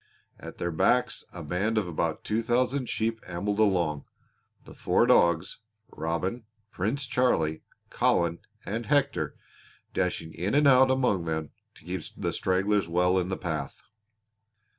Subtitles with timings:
[0.39, 4.05] At their backs a band of about two thousand sheep ambled along,
[4.65, 5.59] the four dogs,
[5.91, 9.35] Robin, Prince Charlie, Colin, and Hector,
[9.93, 13.83] dashing in and out among them to keep the stragglers well in the path.